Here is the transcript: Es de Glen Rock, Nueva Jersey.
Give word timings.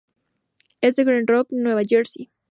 Es 0.81 0.95
de 0.95 1.03
Glen 1.03 1.27
Rock, 1.27 1.49
Nueva 1.51 1.83
Jersey. 1.87 2.31